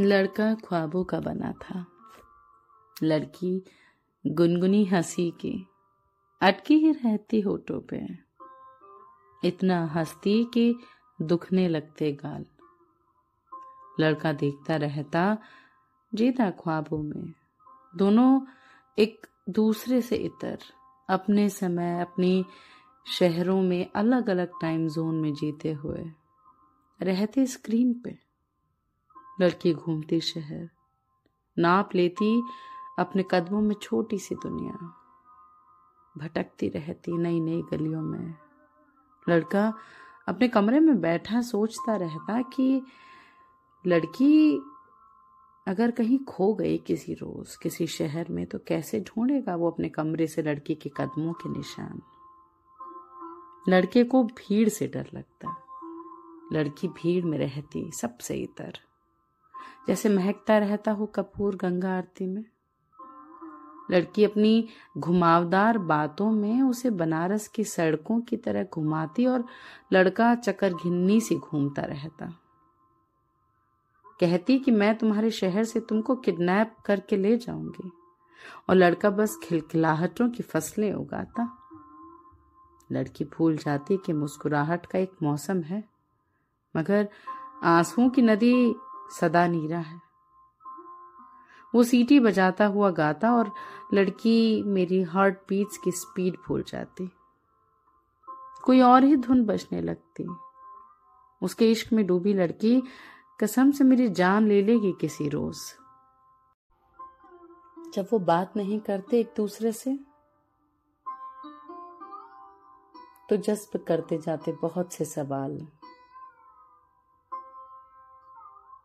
लड़का 0.00 0.54
ख्वाबों 0.54 1.04
का 1.04 1.20
बना 1.20 1.52
था। 1.52 1.86
लड़की 3.02 3.64
गुनगुनी 4.26 4.84
हँसी 4.84 5.30
की। 5.30 5.66
अटकी 6.40 6.74
ही 6.74 6.92
रहती 6.92 7.40
होठों 7.40 7.80
पे। 7.80 8.06
इतना 9.44 9.86
हंसती 9.86 10.44
कि 10.44 10.76
दुखने 11.22 11.68
लगते 11.68 12.12
गाल। 12.12 12.46
लड़का 14.00 14.32
देखता 14.32 14.76
रहता 14.76 15.38
जीता 16.14 16.50
ख्वाबों 16.50 17.02
में। 17.02 17.32
दोनों 17.96 18.40
एक 18.98 19.26
दूसरे 19.48 20.02
से 20.02 20.16
इतर। 20.16 20.58
अपने 21.10 21.48
समय, 21.48 22.00
अपनी 22.00 22.44
शहरों 23.06 23.62
में 23.62 23.90
अलग 23.94 24.30
अलग 24.30 24.50
टाइम 24.60 24.88
जोन 24.88 25.20
में 25.20 25.34
जीते 25.34 25.72
हुए। 25.72 26.04
रहते 27.02 27.46
स्क्रीन 27.46 28.00
पे। 28.04 28.29
लड़की 29.40 29.74
घूमती 29.74 30.20
शहर। 30.20 30.70
नाप 31.58 31.94
लेती 31.94 32.42
अपने 32.98 33.24
कदमों 33.30 33.60
में 33.60 33.74
छोटी 33.74 34.18
सी 34.18 34.34
दुनिया। 34.34 34.96
भटकती 36.18 36.68
रहती 36.68 37.18
नई 37.18 37.40
नई 37.40 37.62
गलियों 37.62 38.02
में। 38.02 38.34
लड़का 39.28 39.74
अपने 40.28 40.48
कमरे 40.48 40.80
में 40.80 41.00
बैठा 41.00 41.40
सोचता 41.40 41.96
रहता 41.96 42.42
कि 42.42 42.82
लड़की 43.86 44.62
अगर 45.68 45.90
कहीं 45.90 46.18
खो 46.18 46.54
गई 46.54 46.78
किसी 46.78 47.14
रोज, 47.14 47.56
किसी 47.56 47.86
शहर 47.86 48.26
में 48.30 48.46
तो 48.46 48.58
कैसे 48.58 49.00
ढूंढेगा 49.00 49.56
वो 49.56 49.70
अपने 49.70 49.88
कमरे 49.88 50.26
से 50.26 50.42
लड़की 50.42 50.74
के 50.74 50.90
कदमों 50.96 51.32
के 51.32 51.48
निशान? 51.48 52.02
लड़के 53.68 54.04
को 54.04 54.24
भीड़ 54.24 54.68
से 54.68 54.86
डर 54.88 55.06
लगता। 55.14 55.56
लड़की 56.52 56.88
भीड़ 56.88 57.24
में 57.24 57.38
रहती 57.38 57.90
सबसे 57.90 58.34
इतर। 58.34 58.89
जैसे 59.88 60.08
महकता 60.08 60.58
रहता 60.58 60.92
हो 60.92 61.06
कपूर 61.06 61.56
गंगा 61.56 61.96
आरती 61.96 62.26
में। 62.26 62.44
लड़की 63.90 64.24
अपनी 64.24 64.68
घुमावदार 64.98 65.78
बातों 65.78 66.30
में 66.30 66.62
उसे 66.62 66.90
बनारस 66.90 67.48
की 67.48 67.64
सड़कों 67.64 68.20
की 68.20 68.36
तरह 68.36 68.64
घुमाती 68.64 69.26
और 69.26 69.44
लड़का 69.92 70.34
चकर 70.34 70.74
घिन्नी 70.74 71.20
सी 71.20 71.34
घूमता 71.34 71.82
रहता। 71.82 72.26
कहती 74.20 74.58
कि 74.58 74.70
मैं 74.70 74.98
तुम्हारे 74.98 75.30
शहर 75.30 75.64
से 75.64 75.80
तुमको 75.80 76.16
किडनैप 76.16 76.76
करके 76.86 77.16
ले 77.16 77.36
जाऊँगी 77.36 77.90
और 78.68 78.76
लड़का 78.76 79.10
बस 79.10 79.38
खिलखिलाहटों 79.42 80.28
की 80.30 80.42
फ़सलें 80.42 80.92
उगाता। 80.92 81.48
लड़की 82.92 83.24
भूल 83.24 83.56
जाती 83.56 83.96
कि 83.96 84.12
मुस्कुराहट 84.12 84.86
का 84.86 84.98
एक 84.98 85.12
मौसम 85.22 85.60
है, 85.62 85.82
मगर 86.76 87.08
आंसुओं 87.62 88.08
की 88.10 88.22
नदी 88.22 88.74
सदा 89.10 89.46
नीरा 89.46 89.78
है। 89.78 90.00
वो 91.74 91.82
सीटी 91.82 92.20
बजाता 92.20 92.66
हुआ 92.66 92.90
गाता 92.90 93.32
और 93.32 93.52
लड़की 93.94 94.62
मेरी 94.62 95.02
हार्ट 95.02 95.38
बीट्स 95.48 95.78
की 95.78 95.90
स्पीड 95.90 96.36
भूल 96.48 96.62
जाती। 96.62 97.10
कोई 98.64 98.80
और 98.80 99.04
ही 99.04 99.16
धुन 99.16 99.44
बजने 99.44 99.80
लगती। 99.80 100.28
उसके 101.42 101.70
इश्क 101.70 101.92
में 101.92 102.06
डूबी 102.06 102.34
लड़की 102.34 102.82
कसम 103.40 103.70
से 103.70 103.84
मेरी 103.84 104.08
जान 104.08 104.46
ले 104.46 104.62
लेगी 104.62 104.92
किसी 105.00 105.28
रोज। 105.28 105.58
जब 107.94 108.06
वो 108.12 108.18
बात 108.18 108.56
नहीं 108.56 108.80
करते 108.80 109.20
एक 109.20 109.32
दूसरे 109.36 109.72
से 109.72 109.98
तो 113.28 113.36
जज्ब 113.36 113.84
करते 113.88 114.18
जाते 114.18 114.52
बहुत 114.52 114.92
से 114.92 115.04
सवाल। 115.04 115.66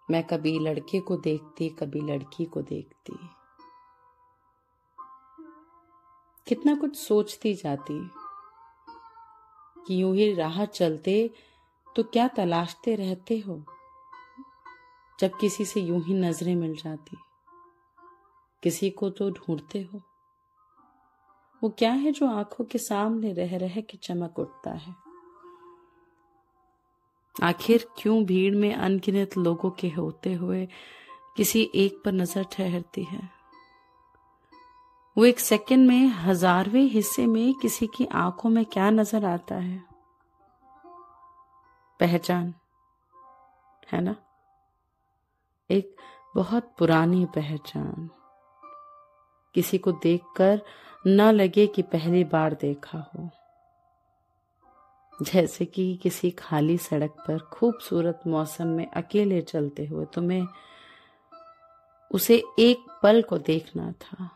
मैं 0.10 0.24
कभी 0.24 0.58
लड़के 0.60 1.00
को 1.00 1.16
देखती, 1.18 1.70
कभी 1.70 2.02
लड़की 2.02 2.46
को 2.46 2.62
देखती। 2.62 3.18
कितना 6.48 6.76
कुछ 6.76 6.96
सोचती 6.98 7.54
जाती 7.54 8.00
कि 9.78 10.02
यूँ 10.02 10.16
ही 10.16 10.34
राह 10.34 10.66
चलते 10.66 11.30
तो 11.88 12.04
क्या 12.04 12.28
तलाशते 12.28 12.96
रहते 12.96 13.38
हो, 13.40 13.56
जब 15.20 15.38
किसी 15.42 15.66
से 15.66 15.82
यूँ 15.82 16.02
ही 16.04 16.14
नज़रें 16.14 16.56
मिल 16.56 16.76
जाती। 16.76 17.18
किसी 18.64 18.90
को 18.90 19.10
तो 19.10 19.30
ढूंढते 19.32 19.82
हो। 19.84 20.02
वो 21.62 21.70
क्या 21.70 21.92
है 21.94 22.12
जो 22.12 22.28
आँखों 22.30 22.66
के 22.66 22.78
सामने 22.78 23.34
रह 23.34 23.58
रह 23.58 23.80
के 23.82 23.98
चमक 23.98 24.40
उठता 24.40 24.72
है? 24.72 25.05
आखिर 27.44 27.88
क्यों 27.98 28.26
भीड़ 28.26 28.56
में 28.56 28.74
अनगिनत 28.74 29.38
लोगों 29.38 29.70
के 29.70 29.90
होते 29.90 30.34
हुए 30.34 30.68
किसी 31.38 31.72
एक 31.76 32.02
पर 32.06 32.12
नज़र 32.12 32.44
ठहरती 32.44 33.04
है? 33.04 33.30
वो 35.18 35.26
एक 35.26 35.40
सेकंड 35.40 35.88
में, 35.88 36.08
हजारवें 36.08 36.84
हिस्से 36.84 37.26
में 37.26 37.54
किसी 37.54 37.88
की 37.88 38.06
आँखों 38.06 38.50
में 38.50 38.66
क्या 38.66 38.90
नज़र 38.90 39.26
आता 39.26 39.56
है? 39.56 39.84
पहचान, 42.00 42.54
है 43.92 44.02
ना? 44.02 44.16
एक 45.72 45.96
बहुत 46.36 46.76
पुरानी 46.78 47.26
पहचान। 47.26 48.10
किसी 49.54 49.78
को 49.78 49.92
देखकर 49.92 50.62
न 51.08 51.22
लगे 51.22 51.68
कि 51.68 51.82
पहली 51.82 52.24
बार 52.24 52.54
देखा 52.54 53.12
हो। 53.16 53.30
जैसे 55.22 55.66
कि 55.66 56.00
किसी 56.04 56.32
खाली 56.32 56.78
सड़क 56.78 57.12
पर 57.12 57.40
खूबसूरत 57.40 58.20
मौसम 58.28 58.68
में 58.68 58.92
अकेले 58.92 59.42
चलते 59.42 59.86
हुए 59.86 60.06
तुम्हें 60.06 60.48
उसे 62.12 62.44
एक 62.60 63.00
पल 63.04 63.22
को 63.22 63.38
देखना 63.38 63.92
था। 63.92 64.30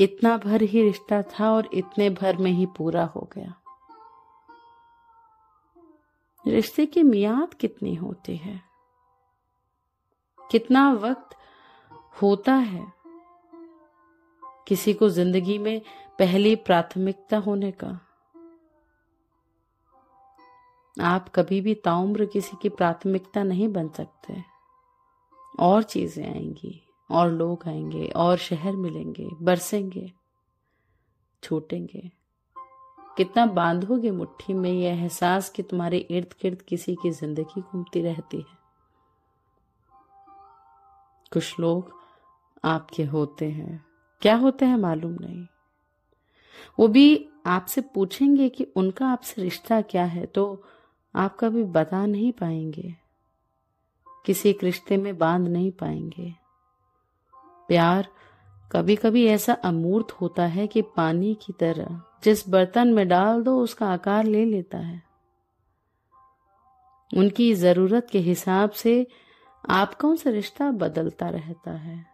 इतना 0.00 0.36
भर 0.36 0.62
ही 0.62 0.82
रिश्ता 0.82 1.22
था 1.22 1.52
और 1.52 1.68
इतने 1.74 2.10
भर 2.10 2.36
में 2.36 2.50
ही 2.50 2.66
पूरा 2.66 3.04
हो 3.04 3.30
गया। 3.34 3.54
रिश्ते 6.46 6.86
की 6.86 7.02
मियाद 7.02 7.54
कितनी 7.54 7.94
होती 7.94 8.36
है? 8.36 8.62
कितना 10.50 10.92
वक्त 10.92 11.36
होता 12.22 12.54
है? 12.54 12.92
किसी 14.68 14.94
को 14.94 15.08
ज़िंदगी 15.08 15.58
में 15.58 15.80
पहली 16.18 16.56
प्राथमिकता 16.56 17.38
होने 17.38 17.70
का? 17.70 18.11
आप 21.00 21.28
कभी 21.28 21.60
भी 21.60 21.74
ताउम्र 21.74 22.26
किसी 22.26 22.56
की 22.62 22.68
प्राथमिकता 22.68 23.42
नहीं 23.42 23.68
बन 23.68 23.88
सकते। 23.88 24.42
और 25.58 25.82
चीज़ें 25.82 26.24
आएँगी, 26.24 26.82
और 27.10 27.32
लोग 27.32 27.68
आएँगे, 27.68 28.06
और 28.06 28.36
शहर 28.36 28.72
मिलेंगे, 28.72 29.28
बरसेंगे, 29.42 30.12
छूटेंगे। 31.42 32.10
कितना 33.16 33.46
बांधोगे 33.46 34.10
मुट्ठी 34.10 34.54
में 34.54 34.72
यह 34.72 35.02
एहसास 35.02 35.50
कि 35.50 35.62
तुम्हारे 35.62 35.98
इर्द 35.98 36.34
गिर्द 36.42 36.62
किसी 36.62 36.94
की 36.94 37.10
ज़िंदगी 37.10 37.60
घूमती 37.60 38.02
रहती 38.02 38.36
है। 38.36 38.62
कुछ 41.32 41.60
लोग 41.60 41.92
आपके 42.64 43.04
होते 43.04 43.50
हैं। 43.50 43.84
क्या 44.22 44.36
होते 44.36 44.64
हैं 44.64 44.76
मालूम 44.76 45.16
नहीं। 45.20 45.46
वो 46.78 46.88
भी 46.88 47.28
आपसे 47.46 47.80
पूछेंगे 47.80 48.48
कि 48.48 48.64
उनका 48.64 49.06
आपसे 49.08 49.42
रिश्ता 49.42 49.80
क्या 49.80 50.04
है 50.04 50.26
तो 50.26 50.64
आप 51.14 51.36
कभी 51.40 51.64
बता 51.64 52.06
नहीं 52.06 52.32
पाएँगे। 52.32 52.94
किसी 54.26 54.50
एक 54.50 54.64
रिश्ते 54.64 54.96
में 54.96 55.18
बाँध 55.18 55.48
नहीं 55.48 55.70
पाएँगे। 55.70 56.34
प्यार 57.68 58.08
कभी 58.72 58.96
कभी 58.96 59.26
ऐसा 59.26 59.52
अमूर्त 59.52 60.12
होता 60.12 60.46
है 60.46 60.66
कि 60.66 60.82
पानी 60.82 61.34
की 61.34 61.52
तरह 61.52 62.02
जिस 62.24 62.48
बर्तन 62.48 62.88
में 62.88 63.08
डाल 63.08 63.42
दो 63.42 63.60
उसका 63.60 63.92
आकार 63.92 64.24
ले 64.24 64.44
लेता 64.44 64.78
है। 64.78 65.02
उनकी 67.16 67.54
ज़रूरत 67.54 68.06
के 68.10 68.18
हिसाब 68.18 68.70
से 68.70 69.06
आपका 69.70 70.08
उनसे 70.08 70.30
रिश्ता 70.30 70.70
बदलता 70.70 71.28
रहता 71.28 71.70
है? 71.70 72.06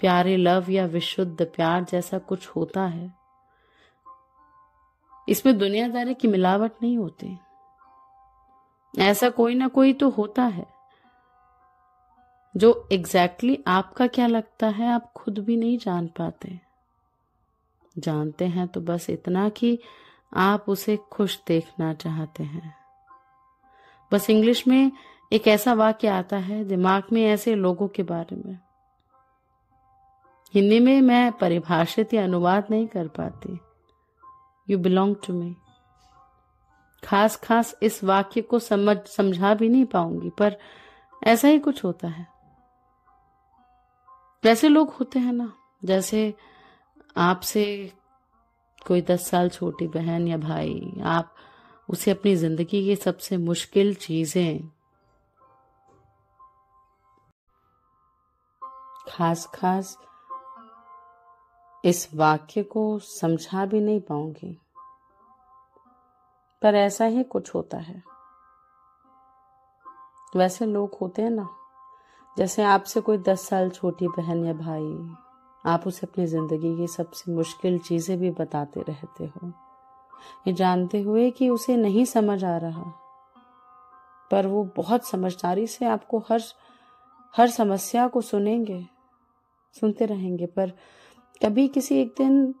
प्यारे 0.00 0.36
लव 0.36 0.70
या 0.70 0.86
विशुद्ध 0.86 1.44
प्यार 1.44 1.84
जैसा 1.84 2.18
कुछ 2.18 2.48
होता 2.48 2.82
है। 2.86 3.23
इसमें 5.28 5.58
दुनियादारी 5.58 6.14
की 6.14 6.28
मिलावट 6.28 6.72
नहीं 6.82 6.98
होती। 6.98 7.38
ऐसा 8.98 9.30
कोई 9.30 9.54
ना 9.54 9.68
कोई 9.68 9.92
तो 9.92 10.10
होता 10.10 10.42
है। 10.42 10.66
जो 12.56 12.88
एग्जैक्टली 12.92 13.52
exactly 13.52 13.76
आपका 13.76 14.06
क्या 14.06 14.26
लगता 14.26 14.66
है, 14.66 14.88
आप 14.88 15.12
खुद 15.12 15.38
भी 15.38 15.56
नहीं 15.56 15.78
जान 15.78 16.06
पाते। 16.06 16.60
जानते 17.98 18.44
हैं 18.44 18.68
तो 18.68 18.80
बस 18.80 19.10
इतना 19.10 19.48
कि 19.48 19.78
आप 20.36 20.64
उसे 20.68 20.96
खुश 20.96 21.40
देखना 21.46 21.94
चाहते 21.94 22.42
हैं। 22.42 22.74
बस 24.12 24.30
इंग्लिश 24.30 24.66
में 24.68 24.92
एक 25.32 25.48
ऐसा 25.48 25.74
वाक्य 25.74 26.08
आता 26.08 26.36
है, 26.36 26.64
दिमाग 26.64 27.02
में 27.12 27.24
ऐसे 27.24 27.54
लोगों 27.54 27.88
के 27.88 28.02
बारे 28.02 28.36
में। 28.36 28.58
हिंदी 30.54 30.80
में 30.80 31.00
मैं 31.00 31.32
परिभाषित 31.32 32.14
या 32.14 32.24
अनुवाद 32.24 32.66
नहीं 32.70 32.86
कर 32.86 33.08
पाती। 33.08 33.60
यू 34.68 34.78
बिलोंग 34.78 35.14
टू 35.26 35.32
मी 35.32 35.54
खास 37.02 37.36
खास 37.36 37.74
इस 37.82 38.02
वाक्य 38.04 38.40
को 38.42 38.58
समझ, 38.58 38.96
समझा 39.06 39.54
भी 39.54 39.68
नहीं 39.68 39.84
पाऊँगी, 39.84 40.30
पर 40.30 40.56
ऐसा 41.22 41.48
ही 41.48 41.58
कुछ 41.58 41.84
होता 41.84 42.08
है। 42.08 42.26
वैसे 44.44 44.68
लोग 44.68 44.90
होते 44.90 45.18
हैं 45.18 45.32
ना, 45.32 45.52
जैसे 45.84 46.34
आपसे 47.16 47.92
कोई 48.86 49.02
दस 49.02 49.28
साल 49.28 49.48
छोटी 49.48 49.86
बहन 49.88 50.28
या 50.28 50.36
भाई, 50.36 51.00
आप 51.04 51.34
उसे 51.88 52.10
अपनी 52.10 52.34
ज़िंदगी 52.36 52.84
की 52.84 52.96
सबसे 52.96 53.36
मुश्किल 53.36 53.94
चीज़ें 53.94 54.70
खास 59.08 59.46
खास 59.54 59.96
इस 61.84 62.08
वाक्य 62.14 62.62
को 62.62 62.98
समझा 62.98 63.64
भी 63.66 63.80
नहीं 63.80 64.00
पाऊँगी। 64.00 64.58
पर 66.62 66.74
ऐसा 66.74 67.04
ही 67.04 67.22
कुछ 67.22 67.54
होता 67.54 67.78
है। 67.78 68.02
वैसे 70.36 70.66
लोग 70.66 70.96
होते 71.00 71.22
हैं 71.22 71.30
ना, 71.30 71.48
जैसे 72.36 72.62
आपसे 72.62 73.00
कोई 73.00 73.18
दस 73.18 73.48
साल 73.48 73.70
छोटी 73.70 74.08
बहन 74.08 74.44
या 74.44 74.52
भाई, 74.52 75.14
आप 75.64 75.86
उसे 75.86 76.06
अपनी 76.06 76.26
ज़िंदगी 76.26 76.76
की 76.76 76.86
सबसे 76.86 77.32
मुश्किल 77.32 77.78
चीज़ें 77.78 78.18
भी 78.18 78.30
बताते 78.30 78.80
रहते 78.80 79.24
हो। 79.24 79.52
ये 80.46 80.52
जानते 80.52 81.00
हुए 81.00 81.30
कि 81.30 81.48
उसे 81.48 81.76
नहीं 81.76 82.04
समझ 82.04 82.44
आ 82.44 82.56
रहा, 82.56 82.84
पर 84.30 84.46
वो 84.46 84.64
बहुत 84.76 85.06
समझदारी 85.06 85.66
से 85.66 85.86
आपको 85.86 86.18
हर 86.18 86.42
हर 87.34 87.50
समस्या 87.50 88.08
को 88.08 88.20
सुनेंगे, 88.20 88.84
सुनते 89.76 90.06
रहेंगे, 90.06 90.46
पर 90.46 90.72
कभी 91.42 91.68
किसी 91.68 92.00
एक 92.00 92.14
दिन 92.18 92.54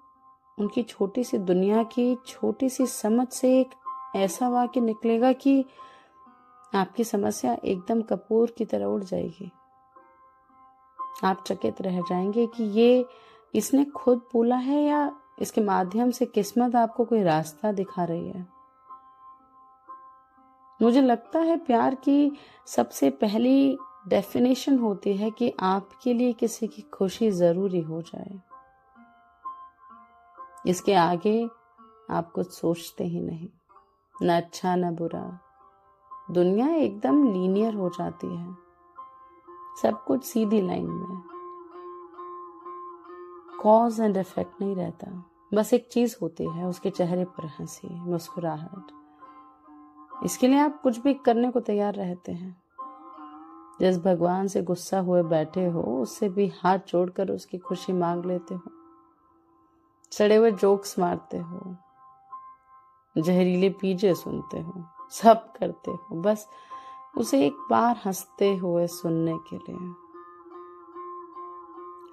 उनकी 0.58 0.82
छोटी 0.82 1.24
सी 1.24 1.38
दुनिया 1.38 1.82
की 1.82 2.16
छोटी 2.26 2.68
सी 2.68 2.86
समझ 2.86 3.28
से 3.28 3.60
एक 3.60 3.70
ऐसा 4.16 4.48
वाक्य 4.48 4.80
निकलेगा 4.80 5.32
कि 5.32 5.64
आपकी 6.74 7.04
समस्या 7.04 7.56
एकदम 7.64 8.02
कपूर 8.02 8.54
की 8.58 8.64
तरह 8.64 8.84
उड़ 8.84 9.04
जाएगी। 9.04 9.52
आप 11.24 11.44
चकित 11.46 11.82
रह 11.82 12.00
जाएँगे 12.00 12.46
कि 12.46 12.64
ये 12.64 13.06
इसने 13.54 13.84
खुद 13.84 14.18
बोला 14.32 14.56
है 14.56 14.82
या 14.82 15.16
इसके 15.38 15.60
माध्यम 15.60 16.10
से 16.10 16.26
किस्मत 16.26 16.76
आपको 16.76 17.04
कोई 17.04 17.22
रास्ता 17.22 17.72
दिखा 17.72 18.04
रही 18.04 18.28
है। 18.28 18.46
मुझे 20.82 21.02
लगता 21.02 21.38
है 21.38 21.56
प्यार 21.56 21.94
की 21.94 22.32
सबसे 22.66 23.10
पहली 23.10 23.78
डेफिनेशन 24.08 24.78
होती 24.78 25.16
है 25.16 25.30
कि 25.30 25.52
आपके 25.60 26.14
लिए 26.14 26.32
किसी 26.32 26.66
की 26.66 26.82
खुशी 26.82 27.30
ज़रूरी 27.30 27.80
हो 27.80 28.02
जाए। 28.02 28.40
इसके 30.66 30.94
आगे 30.94 31.50
आप 32.10 32.32
कुछ 32.32 32.50
सोचते 32.50 33.04
ही 33.04 33.20
नहीं। 33.20 33.48
न 34.22 34.36
अच्छा 34.36 34.76
न 34.76 34.94
बुरा। 34.94 35.40
दुनिया 36.30 36.68
एकदम 36.68 37.32
लीनियर 37.32 37.74
हो 37.74 37.88
जाती 37.88 38.36
है। 38.36 38.54
सब 39.82 40.04
कुछ 40.04 40.24
सीधी 40.24 40.60
लाइन 40.60 40.86
में। 40.86 41.22
कॉज 43.62 44.00
एंड 44.00 44.16
इफ़ेक्ट 44.16 44.60
नहीं 44.60 44.76
रहता। 44.76 45.30
बस 45.54 45.74
एक 45.74 45.88
चीज़ 45.88 46.16
होती 46.22 46.48
है, 46.48 46.66
उसके 46.66 46.90
चेहरे 46.90 47.24
पर 47.24 47.46
हँसी, 47.46 48.00
मुस्कुराहट। 48.00 48.86
इसके 50.24 50.48
लिए 50.48 50.58
आप 50.58 50.82
कुछ 50.82 50.98
भी 50.98 51.14
करने 51.14 51.50
को 51.50 51.60
तैयार 51.60 51.94
रहते 51.94 52.32
हैं। 52.32 52.62
जिस 53.80 53.98
भगवान 53.98 54.46
से 54.46 54.62
गुस्सा 54.62 55.00
हुए 55.00 55.22
बैठे 55.22 55.66
हो, 55.66 55.80
उससे 55.80 56.28
भी 56.28 56.52
हाथ 56.62 56.78
जोड़कर 56.88 57.30
उसकी 57.30 57.58
खुशी 57.58 57.92
मांग 57.92 58.24
लेते 58.24 58.54
हो। 58.54 58.83
सड़े 60.12 60.36
हुए 60.36 60.50
जोक्स 60.52 60.98
मारते 60.98 61.38
हो, 61.38 61.76
जहरीले 63.16 63.70
पीजे 63.70 64.14
सुनते 64.14 64.60
हो, 64.60 64.84
सब 65.12 65.52
करते 65.52 65.90
हो, 65.90 66.20
बस 66.22 66.48
उसे 67.18 67.44
एक 67.46 67.66
बार 67.70 68.00
हँसते 68.06 68.54
हुए 68.56 68.86
सुनने 68.86 69.36
के 69.48 69.56
लिए। 69.58 69.92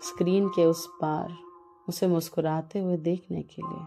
स्क्रीन 0.03 0.47
के 0.49 0.65
उस 0.65 0.85
पार 1.01 1.37
उसे 1.89 2.07
मुस्कुराते 2.07 2.79
हुए 2.79 2.97
देखने 2.97 3.41
के 3.43 3.61
लिए। 3.61 3.85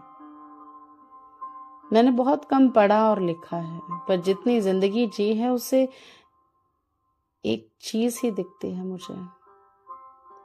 मैंने 1.93 2.11
बहुत 2.11 2.45
कम 2.45 2.69
पढ़ा 2.69 3.09
और 3.09 3.21
लिखा 3.21 3.57
है, 3.57 3.79
पर 4.07 4.21
जितनी 4.21 4.59
ज़िंदगी 4.61 5.05
जी 5.07 5.33
है 5.33 5.49
उसे 5.49 5.87
एक 7.43 7.67
चीज़ 7.81 8.19
ही 8.23 8.31
दिखती 8.31 8.71
है 8.71 8.85
मुझे, 8.85 9.15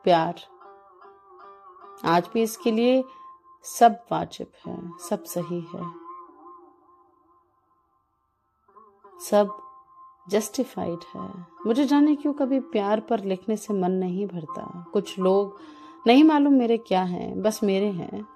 प्यार। 0.04 0.40
आज 2.04 2.28
भी 2.34 2.42
इसके 2.42 2.70
लिए 2.70 3.02
सब 3.64 4.04
वाजिब 4.12 4.46
है, 4.66 4.90
सब 4.98 5.24
सही 5.24 5.60
है। 5.60 5.92
सब 9.20 9.62
जस्टिफाइड 10.28 10.98
है। 11.16 11.46
मुझे 11.66 11.84
जाने 11.84 12.16
क्यों 12.16 12.32
कभी 12.32 12.60
प्यार 12.60 13.00
पर 13.00 13.24
लिखने 13.24 13.56
से 13.56 13.74
मन 13.74 13.90
नहीं 13.90 14.26
भरता? 14.26 14.86
कुछ 14.92 15.18
लोग, 15.18 15.60
नहीं 16.06 16.24
मालूम 16.24 16.52
मेरे 16.52 16.76
क्या 16.78 17.02
हैं, 17.02 17.42
बस 17.42 17.62
मेरे 17.62 17.86
हैं। 17.86 18.26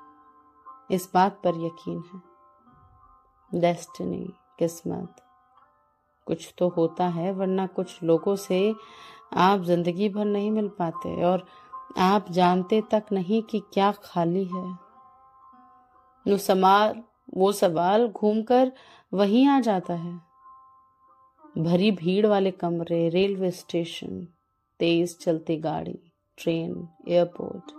इस 0.90 1.10
बात 1.14 1.40
पर 1.44 1.50
यकीन 1.50 2.04
है। 2.14 2.22
डेस्टिनी 3.60 4.32
किस्मत। 4.58 5.16
कुछ 6.26 6.54
तो 6.58 6.68
होता 6.68 7.08
है, 7.08 7.32
वरना 7.32 7.66
कुछ 7.66 8.02
लोगों 8.02 8.36
से 8.36 8.74
आप 9.34 9.60
ज़िंदगी 9.60 10.08
भर 10.08 10.24
नहीं 10.24 10.50
मिल 10.50 10.68
पाते 10.68 11.24
और 11.24 11.46
आप 11.98 12.30
जानते 12.30 12.82
तक 12.90 13.04
नहीं 13.12 13.42
कि 13.42 13.62
क्या 13.72 13.92
खाली 13.92 14.44
है। 14.44 14.83
वो 16.28 16.36
सवाल 16.36 17.02
वो 17.34 17.52
सवाल 17.52 18.08
घूमकर 18.08 18.72
वहीं 19.14 19.48
आ 19.48 19.60
जाता 19.60 19.94
है। 19.94 20.20
भरी 21.58 21.90
भीड़ 21.90 22.26
वाले 22.26 22.50
कमरे, 22.50 23.08
रेलवे 23.08 23.50
स्टेशन, 23.50 24.28
तेज 24.80 25.18
चलती 25.18 25.56
गाड़ी, 25.56 25.98
ट्रेन, 26.38 26.88
एयरपोर्ट। 27.08 27.72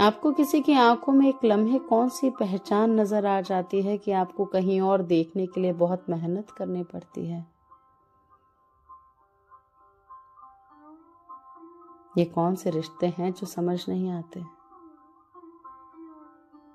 आपको 0.00 0.32
किसी 0.32 0.60
की 0.60 0.72
आँखों 0.72 1.12
में 1.12 1.28
एक 1.28 1.44
लम्हे 1.44 1.78
कौन 1.78 2.08
सी 2.08 2.30
पहचान 2.30 3.00
नज़र 3.00 3.26
आ 3.26 3.40
जाती 3.40 3.82
है 3.82 3.98
कि 3.98 4.12
आपको 4.12 4.44
कहीं 4.44 4.80
और 4.80 5.02
देखने 5.02 5.46
के 5.46 5.60
लिए 5.60 5.72
बहुत 5.72 6.04
मेहनत 6.10 6.50
करनी 6.50 6.82
पड़ती 6.82 7.26
है? 7.26 7.46
ये 12.18 12.24
कौन 12.24 12.54
से 12.54 12.70
रिश्ते 12.70 13.06
हैं 13.18 13.32
जो 13.32 13.46
समझ 13.46 13.88
नहीं 13.88 14.10
आते? 14.10 14.59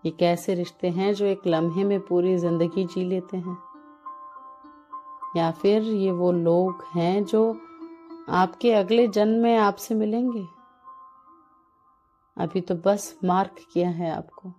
ये 0.05 0.11
कैसे 0.11 0.55
रिश्ते 0.55 0.89
हैं 0.89 1.13
जो 1.13 1.25
एक 1.25 1.41
लम्हे 1.47 1.83
में 1.83 1.99
पूरी 1.99 2.37
ज़िंदगी 2.37 2.85
जी 2.85 3.03
लेते 3.03 3.37
हैं? 3.37 3.57
या 5.37 5.51
फिर 5.51 5.83
ये 5.83 6.11
वो 6.11 6.31
लोग 6.31 6.85
हैं 6.95 7.23
जो 7.23 7.61
आपके 8.29 8.73
अगले 8.73 9.07
जन्म 9.07 9.43
में 9.43 9.57
आपसे 9.57 9.95
मिलेंगे? 9.95 10.47
अभी 12.37 12.61
तो 12.61 12.75
बस 12.75 13.19
मार्क 13.23 13.55
किया 13.73 13.89
है 13.89 14.11
आपको। 14.11 14.53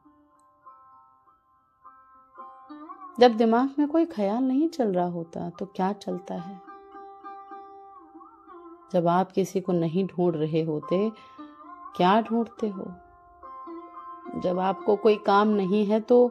जब 3.20 3.36
दिमाग 3.36 3.74
में 3.78 3.88
कोई 3.88 4.06
ख्याल 4.06 4.42
नहीं 4.42 4.68
चल 4.68 4.92
रहा 4.92 5.06
होता 5.06 5.50
तो 5.50 5.66
क्या 5.66 5.92
चलता 5.92 6.34
है? 6.34 6.60
जब 8.92 9.08
आप 9.08 9.32
किसी 9.32 9.60
को 9.60 9.72
नहीं 9.72 10.06
ढूंढ 10.06 10.36
रहे 10.36 10.62
होते, 10.62 11.12
क्या 11.96 12.20
ढूंढते 12.20 12.68
हो? 12.68 12.94
जब 14.36 14.58
आपको 14.58 14.96
कोई 14.96 15.16
काम 15.16 15.48
नहीं 15.48 15.86
है 15.86 16.00
तो 16.00 16.30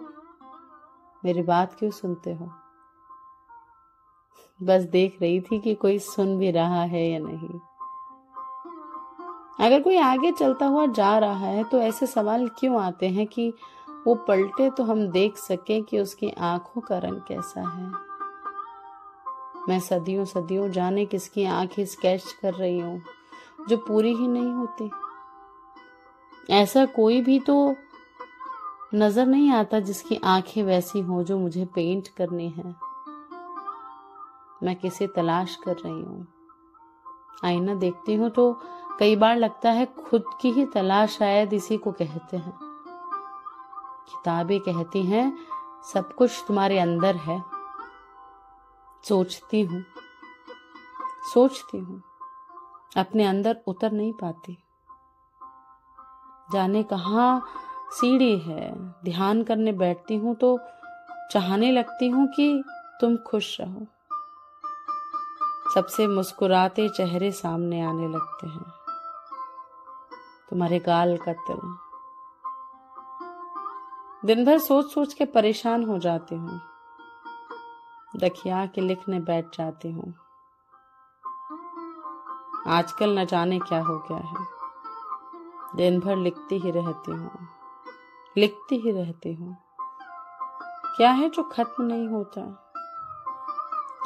मेरी 1.26 1.42
बात 1.42 1.76
क्यों 1.80 1.92
सुनते 1.92 2.34
हो? 2.34 2.52
बस 4.64 4.84
देख 4.84 5.18
रही 5.22 5.42
थी 5.42 5.60
कि 5.60 5.74
कोई 5.76 6.00
सुन 6.00 6.38
भी 6.38 6.52
रहा 6.52 6.84
है 6.84 7.10
या 7.12 7.20
नहीं। 7.20 7.60
अगर 9.66 9.82
कोई 9.82 9.98
आगे 9.98 10.32
चलता 10.32 10.66
हुआ 10.66 10.86
जा 10.86 11.18
रहा 11.18 11.48
है 11.48 11.64
तो 11.64 11.78
ऐसे 11.78 12.08
सवाल 12.08 12.48
क्यों 12.48 12.82
आते 12.82 13.10
हैं 13.10 13.28
कि 13.28 13.54
वो 14.08 14.16
पलटे 14.16 14.70
तो 14.70 14.84
हम 14.84 15.08
देख 15.08 15.38
सकें 15.38 15.84
कि 15.84 16.00
उसकी 16.00 16.30
आँखों 16.30 16.82
का 16.82 16.98
रंग 16.98 17.22
कैसा 17.28 17.62
है? 17.62 17.92
मैं 19.70 19.80
सदियों 19.80 20.26
सदियों 20.26 20.70
जाने 20.70 21.06
किसकी 21.06 21.46
आँखें 21.46 21.86
स्केच 21.86 22.24
कर 22.42 22.54
रही 22.54 22.80
हूँ, 22.80 23.02
जो 23.70 23.78
पूरी 23.78 24.16
ही 24.16 24.28
नहीं 24.28 24.52
होती। 24.52 24.92
ऐसा 26.54 26.86
कोई 26.86 27.22
भी 27.22 27.40
तो 27.40 27.76
नज़र 28.94 29.26
नहीं 29.26 29.52
आता 29.52 29.80
जिसकी 29.80 30.20
आँखें 30.24 30.64
वैसी 30.64 31.00
हो 31.00 31.24
जो 31.24 31.38
मुझे 31.40 31.66
पेंट 31.66 32.08
करनी 32.08 32.50
है। 32.50 32.76
मैं 34.64 34.76
किसे 34.76 35.08
तलाश 35.08 35.56
कर 35.56 35.76
रही 35.76 35.92
हूँ? 35.92 36.28
आईना 37.44 37.74
देखती 37.76 38.16
हूँ 38.16 38.30
तो 38.30 38.52
कई 39.00 39.16
बार 39.16 39.38
लगता 39.38 39.72
है 39.72 39.86
खुद 40.00 40.26
की 40.42 40.52
ही 40.52 40.66
तलाश 40.66 41.18
शायद 41.18 41.54
इसी 41.54 41.78
को 41.78 41.92
कहते 41.92 42.38
हैं। 42.38 42.54
किताबें 44.08 44.60
कहती 44.60 45.02
हैं, 45.04 45.38
सब 45.94 46.14
कुछ 46.14 46.44
तुम्हारे 46.48 46.80
अंदर 46.80 47.16
है। 47.18 47.42
सोचती 49.04 49.62
हूँ 49.62 49.84
सोचती 51.34 51.78
हूँ, 51.78 52.02
अपने 52.98 53.26
अंदर 53.26 53.58
उतर 53.68 53.92
नहीं 53.92 54.14
पाती। 54.14 54.58
जाने 56.50 56.84
कहा 56.84 57.42
सीढ़ी 57.96 58.38
है। 58.38 58.92
ध्यान 59.06 59.44
करने 59.44 59.72
बैठती 59.72 60.16
हूँ 60.16 60.36
तो 60.36 60.60
चाहने 61.32 61.72
लगती 61.72 62.08
हूँ 62.08 62.28
कि 62.28 62.64
तुम 63.02 63.18
खुश 63.18 63.62
रहो। 63.62 63.88
सबसे 65.74 66.08
मुस्कुराते 66.08 66.90
चेहरे 66.90 67.32
सामने 67.32 67.82
आने 67.82 68.08
लगते 68.08 68.48
हैं। 68.48 68.66
तुम्हारे 70.50 70.80
गाल 70.80 71.18
का 71.18 71.34
तिल। 71.34 71.78
दिन 74.26 74.46
भर 74.46 74.60
सोच 74.60 74.92
सोच 74.92 75.14
के 75.14 75.26
परेशान 75.26 75.84
हो 75.84 76.00
जाती 76.00 76.36
हूँ। 76.36 76.62
दखिया 78.16 78.66
के 78.66 78.82
लिखने 78.82 79.20
बैठ 79.20 79.46
जाती 79.58 79.92
हूँ। 79.92 80.14
आजकल 82.68 83.20
न 83.20 83.26
जाने 83.26 83.60
क्या 83.60 83.80
हो 83.80 83.98
गया 84.00 84.18
है। 84.18 84.46
दिन 85.76 86.00
भर 86.00 86.16
लिखती 86.16 86.60
ही 86.60 86.72
रहती 86.72 87.12
हूँ। 87.12 87.55
लिखती 88.38 88.76
ही 88.76 88.92
रहती 88.92 89.34
हूँ। 89.34 89.56
क्या 90.98 91.12
है 91.12 91.30
जो 91.30 91.44
खत्म 91.44 91.84
नहीं 91.84 92.08
होता? 92.08 92.42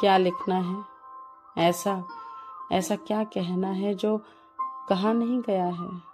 क्या 0.00 0.16
लिखना 0.16 0.54
है? 0.54 0.84
ऐसा 1.58 2.04
ऐसा 2.72 2.96
क्या 2.96 3.24
कहना 3.24 3.68
है 3.68 3.94
जो 3.94 4.16
कहा 4.88 5.12
नहीं 5.12 5.40
गया 5.40 5.66
है? 5.66 6.10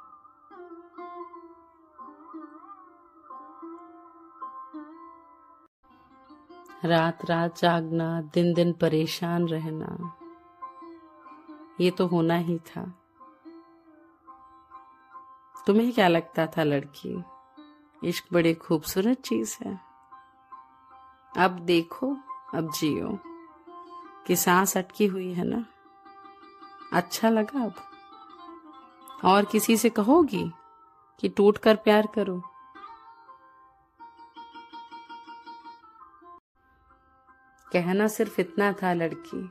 रात 6.84 7.24
रात 7.24 7.58
जागना 7.58 8.20
दिन 8.34 8.52
दिन 8.54 8.72
परेशान 8.72 9.48
रहना, 9.48 9.96
ये 11.80 11.90
तो 11.90 12.06
होना 12.06 12.36
ही 12.36 12.58
था। 12.58 12.84
तुम्हें 15.66 15.92
क्या 15.92 16.08
लगता 16.08 16.46
था, 16.46 16.62
लड़की? 16.62 17.22
इश्क 18.06 18.24
बड़ी 18.32 18.54
खूबसूरत 18.54 19.20
चीज़ 19.20 19.56
है। 19.64 19.80
अब 21.38 21.50
देखो, 21.50 22.16
अब 22.54 22.70
जियो 22.70 23.18
कि 24.26 24.36
सांस 24.36 24.76
अटकी 24.76 25.06
हुई 25.06 25.32
है 25.32 25.44
ना? 25.44 25.64
अच्छा 26.92 27.28
लगा 27.28 27.64
अब। 27.64 27.74
और 29.24 29.44
किसी 29.44 29.76
से 29.76 29.90
कहोगी 29.90 30.52
कि 31.20 31.28
टूट 31.28 31.58
कर 31.58 31.76
प्यार 31.76 32.06
करो? 32.06 32.42
कहना 37.72 38.08
सिर्फ़ 38.08 38.40
इतना 38.40 38.72
था 38.72 38.92
लड़की 38.92 39.50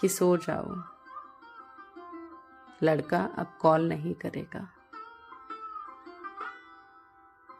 कि 0.00 0.08
सो 0.08 0.36
जाओ। 0.36 0.94
लड़का 2.82 3.24
अब 3.38 3.58
कॉल 3.60 3.88
नहीं 3.88 4.14
करेगा। 4.14 4.68